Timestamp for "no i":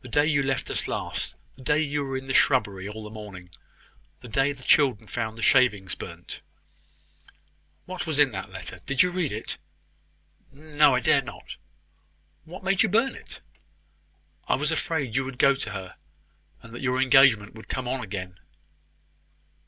10.50-10.98